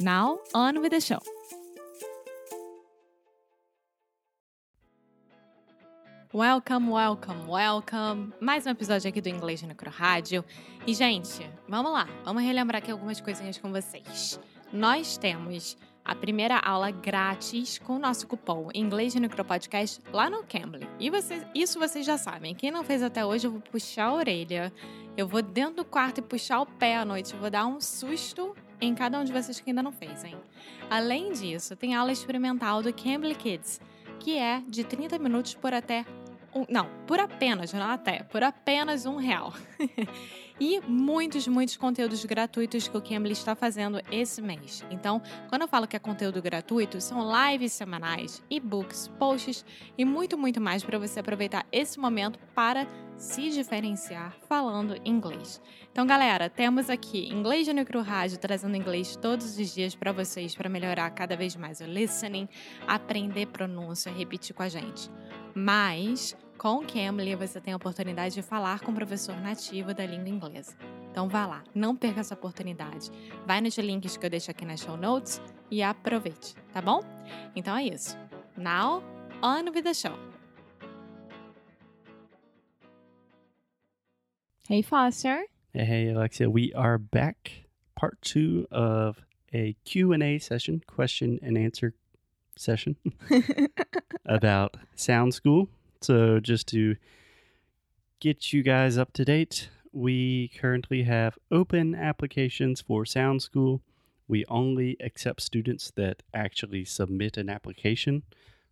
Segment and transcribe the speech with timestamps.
[0.00, 1.18] Now, on with the show!
[6.32, 8.32] Welcome, welcome, welcome!
[8.40, 10.44] Mais um episódio aqui do Inglês no Micro Rádio.
[10.86, 14.38] E, gente, vamos lá, vamos relembrar aqui algumas coisinhas com vocês.
[14.72, 20.30] Nós temos a primeira aula grátis com o nosso cupom Inglês no Micro Podcast lá
[20.30, 20.88] no Cambly.
[21.00, 22.54] E vocês, isso vocês já sabem.
[22.54, 24.72] Quem não fez até hoje, eu vou puxar a orelha,
[25.16, 27.80] eu vou dentro do quarto e puxar o pé à noite, eu vou dar um
[27.80, 30.36] susto em cada um de vocês que ainda não fez, hein?
[30.88, 33.80] Além disso, tem aula experimental do Cambly Kids,
[34.18, 36.04] que é de 30 minutos por até
[36.54, 39.52] um, não, por apenas, não até, por apenas um real.
[40.60, 44.84] e muitos, muitos conteúdos gratuitos que o Cambly está fazendo esse mês.
[44.90, 49.64] Então, quando eu falo que é conteúdo gratuito, são lives semanais, e-books, posts
[49.96, 55.60] e muito, muito mais para você aproveitar esse momento para se diferenciar falando inglês.
[55.90, 60.54] Então, galera, temos aqui Inglês de Micro Rádio trazendo inglês todos os dias para vocês
[60.54, 62.48] para melhorar cada vez mais o listening,
[62.86, 65.10] aprender pronúncia, repetir com a gente.
[65.54, 70.04] Mas com o Cambly você tem a oportunidade de falar com o professor nativo da
[70.04, 70.76] língua inglesa.
[71.10, 73.10] Então vá lá, não perca essa oportunidade.
[73.46, 77.00] Vai nos links que eu deixo aqui nas show notes e aproveite, tá bom?
[77.54, 78.16] Então é isso.
[78.56, 79.02] Now,
[79.42, 80.18] on with the show.
[84.68, 85.46] Hey Foster.
[85.72, 87.66] Hey Alexia, we are back.
[87.94, 91.94] Part 2 of a Q&A session, question and answer
[92.58, 92.96] session
[94.26, 95.68] about Sound School.
[96.00, 96.96] So, just to
[98.20, 103.82] get you guys up to date, we currently have open applications for Sound School.
[104.28, 108.22] We only accept students that actually submit an application.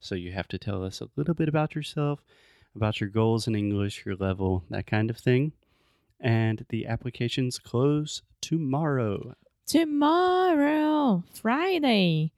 [0.00, 2.22] So, you have to tell us a little bit about yourself,
[2.74, 5.52] about your goals in English, your level, that kind of thing.
[6.20, 9.34] And the applications close tomorrow.
[9.66, 12.32] Tomorrow, Friday.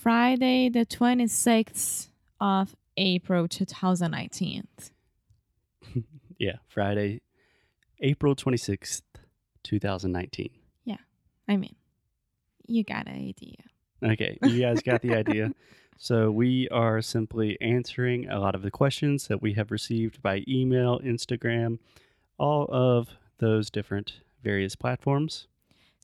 [0.00, 2.06] Friday, the 26th
[2.40, 4.68] of April 2019.
[6.38, 7.20] yeah, Friday,
[7.98, 9.02] April 26th,
[9.64, 10.50] 2019.
[10.84, 10.98] Yeah,
[11.48, 11.74] I mean,
[12.68, 13.56] you got an idea.
[14.00, 15.52] Okay, you guys got the idea.
[16.00, 20.44] So, we are simply answering a lot of the questions that we have received by
[20.46, 21.80] email, Instagram,
[22.38, 25.48] all of those different various platforms.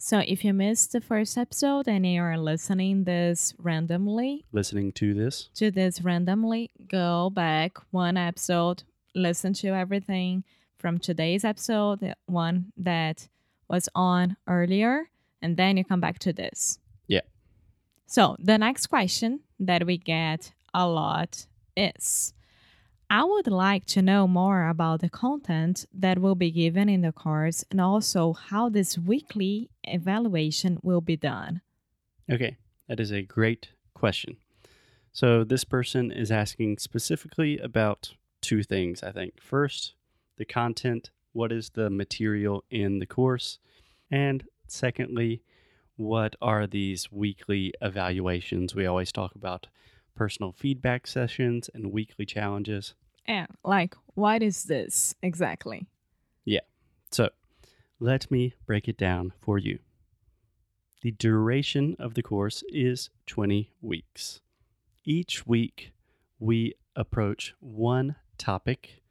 [0.05, 5.15] So if you missed the first episode and you are listening this randomly, listening to
[5.15, 8.83] this, to this randomly, go back one episode,
[9.15, 10.45] listen to everything
[10.77, 13.29] from today's episode, the one that
[13.67, 15.09] was on earlier,
[15.41, 16.79] and then you come back to this.
[17.07, 17.23] Yeah.
[18.05, 21.47] So the next question that we get a lot
[21.79, 22.35] is
[23.11, 27.13] I would like to know more about the content that will be given in the
[27.13, 31.61] course and also how this weekly evaluation will be done.
[32.31, 32.57] Okay,
[32.89, 34.37] that is a great question.
[35.13, 39.41] So, this person is asking specifically about two things, I think.
[39.41, 39.95] First,
[40.37, 43.59] the content what is the material in the course?
[44.11, 45.43] And secondly,
[45.97, 48.75] what are these weekly evaluations?
[48.75, 49.67] We always talk about
[50.15, 52.95] personal feedback sessions and weekly challenges.
[53.27, 55.87] And like, what is this exactly?
[56.45, 56.61] Yeah.
[57.11, 57.31] So
[57.99, 59.79] let me break it down for you.
[61.03, 64.41] The duration of the course is 20 weeks.
[65.05, 65.93] Each week,
[66.39, 69.03] we approach one topic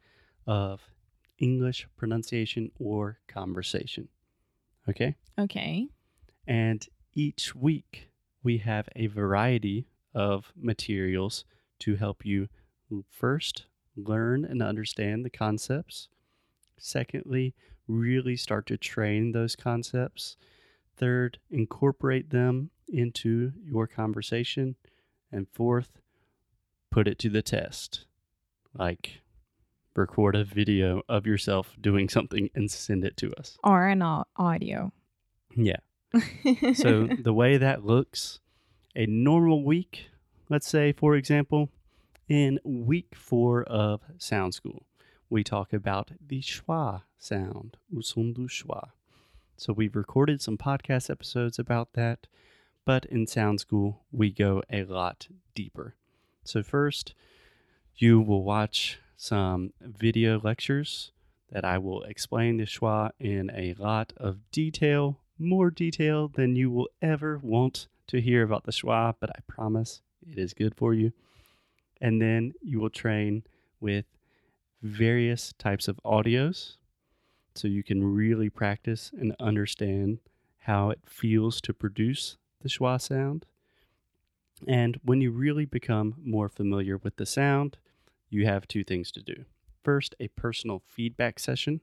[0.48, 0.82] of
[1.38, 4.10] English pronunciation or conversation.
[4.90, 5.16] Okay?
[5.38, 5.88] Okay.
[6.48, 8.10] And each week,
[8.44, 11.46] we have a variety of materials
[11.80, 12.48] to help you
[12.92, 13.66] mm, first
[13.96, 16.08] learn and understand the concepts.
[16.78, 17.54] Secondly,
[17.88, 20.38] really start to train those concepts.
[20.96, 24.76] Third, incorporate them into your conversation.
[25.32, 26.00] And fourth,
[26.92, 28.06] put it to the test.
[28.78, 29.22] Like
[29.96, 33.58] record a video of yourself doing something and send it to us.
[33.64, 34.92] Or an au- audio.
[35.56, 35.78] Yeah.
[36.76, 38.40] So the way that looks,
[38.96, 40.10] a normal week,
[40.50, 41.70] let's say, for example,
[42.30, 44.86] in week four of Sound School,
[45.30, 48.90] we talk about the schwa sound, do schwa.
[49.58, 52.28] So we've recorded some podcast episodes about that,
[52.86, 55.96] but in Sound School, we go a lot deeper.
[56.44, 57.14] So first,
[57.96, 61.12] you will watch some video lectures
[61.52, 66.70] that I will explain the schwa in a lot of detail, more detail than you
[66.70, 70.94] will ever want to hear about the schwa, but I promise it is good for
[70.94, 71.12] you.
[72.02, 73.44] And then you will train
[73.80, 74.06] with
[74.82, 76.76] various types of audios
[77.56, 80.20] so you can really practice and understand
[80.60, 83.46] how it feels to produce the schwa sound.
[84.68, 87.78] And when you really become more familiar with the sound,
[88.30, 89.46] you have two things to do.
[89.84, 91.82] First, a personal feedback session,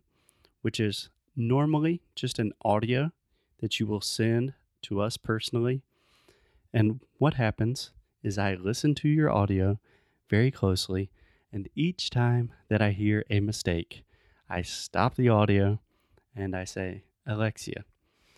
[0.62, 3.12] which is normally just an audio
[3.60, 5.82] that you will send to us personally.
[6.72, 7.90] And what happens
[8.22, 9.80] is I listen to your audio
[10.28, 11.10] very closely,
[11.52, 14.04] and each time that I hear a mistake,
[14.48, 15.80] I stop the audio
[16.34, 17.84] and I say, Alexia,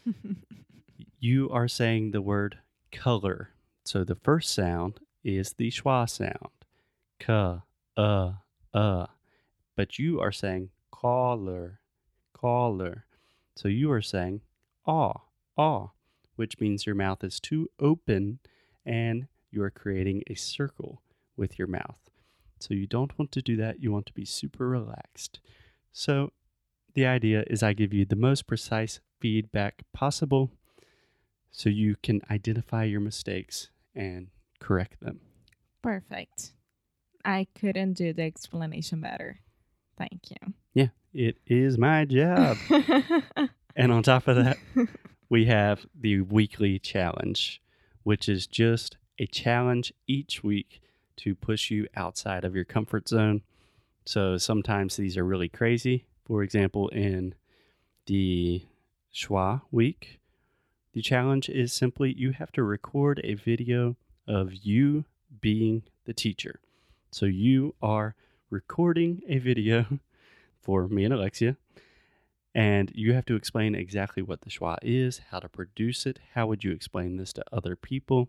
[1.20, 2.58] you are saying the word
[2.90, 3.50] color.
[3.84, 6.52] So the first sound is the schwa sound.
[7.18, 7.62] Ka,
[7.96, 8.32] uh,
[8.72, 9.06] uh.
[9.76, 11.80] But you are saying collar,
[12.32, 13.06] collar.
[13.56, 14.40] So you are saying
[14.86, 15.22] ah,
[15.56, 15.88] aw,
[16.36, 18.38] which means your mouth is too open
[18.84, 21.02] and you are creating a circle
[21.36, 21.98] with your mouth.
[22.58, 23.80] So you don't want to do that.
[23.80, 25.40] You want to be super relaxed.
[25.92, 26.32] So
[26.94, 30.50] the idea is I give you the most precise feedback possible
[31.50, 35.20] so you can identify your mistakes and correct them.
[35.82, 36.52] Perfect.
[37.24, 39.40] I couldn't do the explanation better.
[39.98, 40.54] Thank you.
[40.74, 42.56] Yeah, it is my job.
[43.76, 44.58] and on top of that,
[45.32, 47.62] we have the weekly challenge,
[48.02, 50.82] which is just a challenge each week
[51.16, 53.40] to push you outside of your comfort zone.
[54.04, 56.04] So sometimes these are really crazy.
[56.26, 57.34] For example, in
[58.04, 58.66] the
[59.14, 60.20] Schwa week,
[60.92, 63.96] the challenge is simply you have to record a video
[64.28, 65.06] of you
[65.40, 66.60] being the teacher.
[67.10, 68.14] So you are
[68.50, 69.98] recording a video
[70.60, 71.56] for me and Alexia,
[72.54, 76.46] and you have to explain exactly what the schwa is, how to produce it, how
[76.46, 78.28] would you explain this to other people.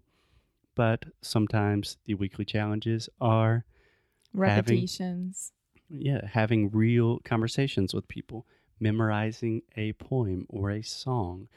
[0.76, 3.66] But sometimes the weekly challenges are
[4.34, 5.52] Repetitions.
[5.90, 8.48] yeah, having real conversations with people,
[8.80, 11.48] memorizing a poem or a song,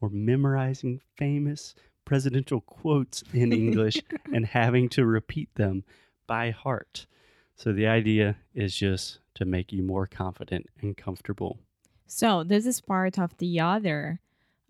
[0.00, 1.74] or memorizing famous
[2.04, 3.96] presidential quotes in English
[4.32, 5.84] and having to repeat them
[6.26, 7.06] by heart.
[7.54, 11.58] So the idea is just to make you more confident and comfortable.
[12.06, 14.20] So this is part of the other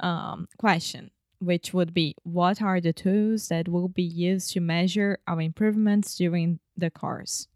[0.00, 5.18] um, question, which would be what are the tools that will be used to measure
[5.26, 7.48] our improvements during the course?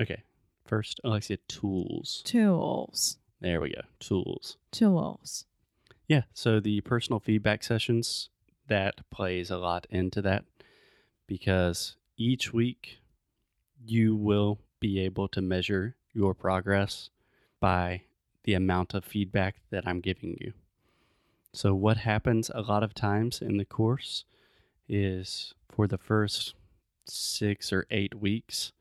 [0.00, 0.22] Okay.
[0.66, 2.22] First, Alexia, tools.
[2.24, 3.18] Tools.
[3.40, 3.82] There we go.
[4.00, 4.56] Tools.
[4.70, 5.44] Tools.
[6.08, 6.22] Yeah.
[6.32, 8.30] So the personal feedback sessions,
[8.68, 10.44] that plays a lot into that
[11.26, 12.98] because each week
[13.84, 17.10] you will be able to measure your progress
[17.60, 18.02] by
[18.44, 20.52] the amount of feedback that I'm giving you.
[21.52, 24.24] So, what happens a lot of times in the course
[24.88, 26.54] is for the first
[27.06, 28.72] six or eight weeks,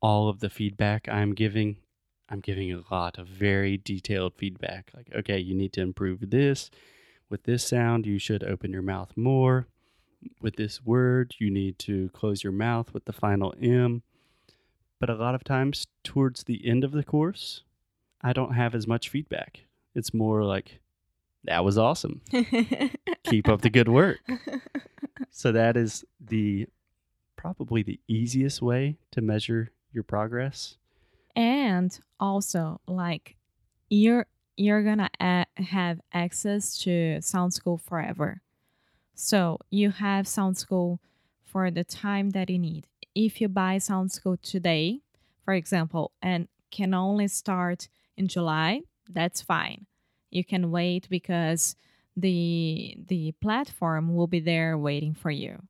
[0.00, 1.76] all of the feedback I'm giving,
[2.28, 4.90] I'm giving a lot of very detailed feedback.
[4.94, 6.70] Like, okay, you need to improve this.
[7.30, 9.66] With this sound, you should open your mouth more.
[10.40, 14.02] With this word, you need to close your mouth with the final M.
[15.00, 17.62] But a lot of times, towards the end of the course,
[18.24, 19.60] I don't have as much feedback.
[19.94, 20.80] It's more like,
[21.44, 22.22] that was awesome.
[23.24, 24.18] Keep up the good work.
[25.30, 26.66] So, that is the
[27.36, 30.76] probably the easiest way to measure your progress.
[31.36, 33.36] and also like
[33.90, 34.26] you're
[34.56, 38.40] you're gonna a- have access to sound school forever
[39.14, 41.00] so you have sound school
[41.44, 45.00] for the time that you need if you buy sound school today
[45.44, 48.80] for example and can only start in july
[49.10, 49.86] that's fine.
[50.30, 51.76] You can wait because
[52.16, 55.62] the the platform will be there waiting for you.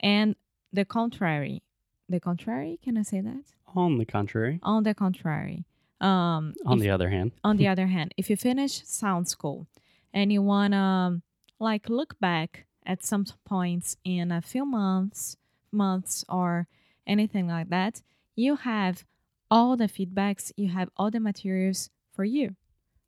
[0.00, 0.36] And
[0.72, 1.62] the contrary
[2.08, 3.44] the contrary can i say that?
[3.74, 5.64] On the contrary, on the contrary,
[6.00, 9.66] um, on if- the other hand, on the other hand, if you finish sound school
[10.12, 11.20] and you wanna
[11.58, 15.36] like look back at some points in a few months,
[15.72, 16.66] months or
[17.06, 18.02] anything like that,
[18.34, 19.04] you have
[19.50, 22.56] all the feedbacks, you have all the materials for you.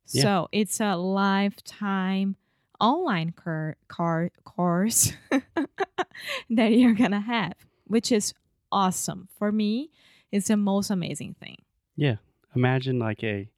[0.07, 0.23] Yeah.
[0.23, 2.35] So it's a lifetime
[2.79, 5.13] online cur- car- course
[6.49, 7.53] that you're gonna have,
[7.85, 8.33] which is
[8.71, 9.29] awesome.
[9.37, 9.91] For me,
[10.31, 11.57] it's the most amazing thing.
[11.95, 12.17] Yeah.
[12.55, 13.49] Imagine like a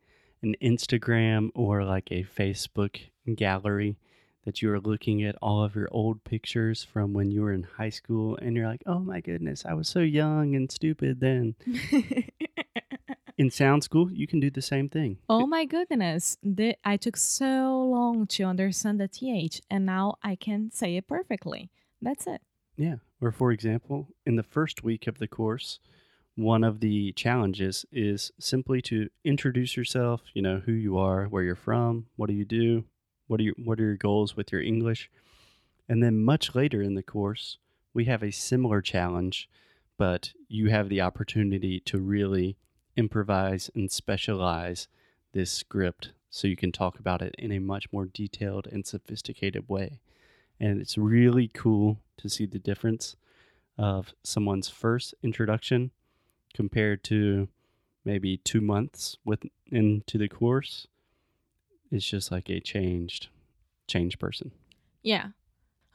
[0.41, 2.99] an Instagram or like a Facebook
[3.35, 3.97] gallery
[4.45, 7.63] that you are looking at all of your old pictures from when you were in
[7.63, 11.55] high school and you're like, "Oh my goodness, I was so young and stupid then."
[13.37, 15.17] In sound school, you can do the same thing.
[15.27, 20.35] oh my goodness, the, I took so long to understand the th, and now I
[20.35, 21.69] can say it perfectly.
[22.01, 22.41] That's it.
[22.77, 22.95] Yeah.
[23.21, 25.79] Or for example, in the first week of the course,
[26.35, 31.43] one of the challenges is simply to introduce yourself, you know, who you are, where
[31.43, 32.85] you're from, what do you do,
[33.27, 35.09] what are your what are your goals with your English?
[35.87, 37.57] And then much later in the course,
[37.93, 39.49] we have a similar challenge,
[39.97, 42.57] but you have the opportunity to really
[42.95, 44.87] improvise and specialize
[45.33, 49.69] this script so you can talk about it in a much more detailed and sophisticated
[49.69, 49.99] way.
[50.59, 53.15] And it's really cool to see the difference
[53.77, 55.91] of someone's first introduction
[56.53, 57.49] compared to
[58.05, 60.87] maybe two months with into the course.
[61.91, 63.27] It's just like a changed
[63.87, 64.51] changed person.
[65.03, 65.27] Yeah.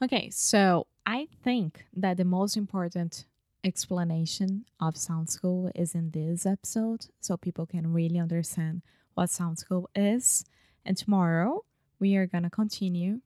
[0.01, 3.25] Okay, so I think that the most important
[3.63, 8.81] explanation of Sound School is in this episode, so people can really understand
[9.13, 10.45] what Sound School is.
[10.85, 11.63] And tomorrow
[11.99, 13.21] we are going to continue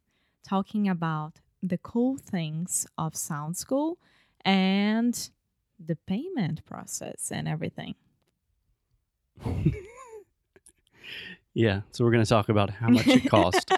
[0.48, 3.98] talking about the cool things of Sound School
[4.44, 5.30] and
[5.84, 7.96] the payment process and everything.
[11.58, 13.72] Yeah, so we're going to talk about how much it cost.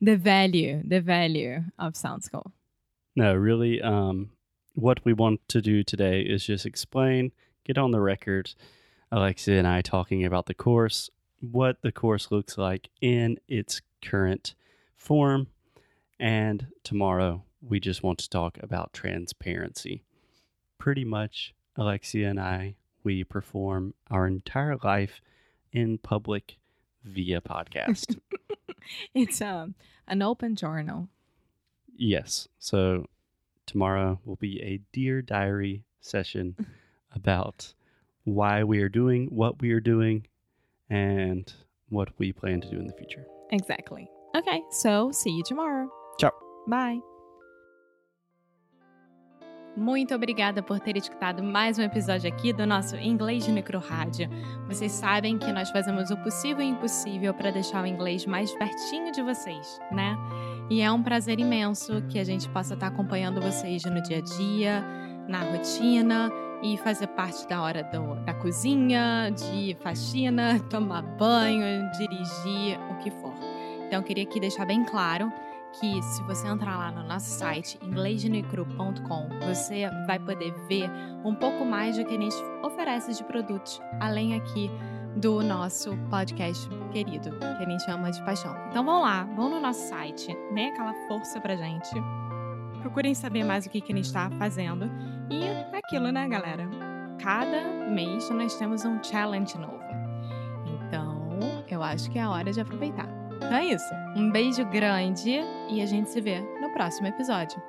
[0.00, 2.50] the value, the value of Sound School.
[3.14, 4.30] no, really um
[4.74, 7.32] what we want to do today is just explain,
[7.64, 8.54] get on the record
[9.10, 11.10] Alexia and I talking about the course,
[11.40, 14.54] what the course looks like in its current
[14.96, 15.48] form,
[16.18, 20.02] and tomorrow we just want to talk about transparency.
[20.78, 25.20] Pretty much Alexia and I we perform our entire life
[25.72, 26.56] in public
[27.04, 28.18] via podcast.
[29.14, 29.76] It's um,
[30.08, 31.08] an open journal.
[31.96, 32.48] yes.
[32.58, 33.06] So
[33.66, 36.56] tomorrow will be a dear diary session
[37.14, 37.74] about
[38.24, 40.26] why we are doing what we are doing
[40.88, 41.52] and
[41.88, 43.26] what we plan to do in the future.
[43.50, 44.08] Exactly.
[44.36, 45.88] Okay, so see you tomorrow.
[46.18, 46.32] Ciao.
[46.66, 47.00] Bye.
[49.76, 54.28] Muito obrigada por ter escutado mais um episódio aqui do nosso Inglês de Micro Rádio.
[54.66, 59.10] Vocês sabem que nós fazemos o possível e impossível para deixar o inglês mais pertinho
[59.12, 60.14] de vocês, né?
[60.70, 64.20] E é um prazer imenso que a gente possa estar acompanhando vocês no dia a
[64.20, 64.84] dia,
[65.28, 66.30] na rotina
[66.62, 73.10] e fazer parte da hora do- da cozinha, de faxina, tomar banho, dirigir, o que
[73.10, 73.34] for.
[73.86, 75.30] Então, eu queria aqui deixar bem claro
[75.80, 80.90] que se você entrar lá no nosso site inglesdenecru.com, você vai poder ver
[81.24, 84.70] um pouco mais do que a gente oferece de produtos, além aqui
[85.16, 88.54] do nosso podcast querido, que a gente chama de paixão.
[88.68, 90.68] Então vão lá, vão no nosso site, né?
[90.68, 91.90] Aquela força pra gente.
[92.80, 94.90] Procurem saber mais o que, que a gente está fazendo.
[95.30, 96.68] E aquilo, né, galera?
[97.18, 99.82] Cada mês nós temos um challenge novo.
[100.66, 101.28] Então,
[101.70, 103.08] eu acho que é a hora de aproveitar.
[103.36, 103.94] Então é isso.
[104.16, 107.60] Um beijo grande e a gente se vê no próximo episódio.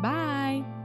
[0.00, 0.81] Bye!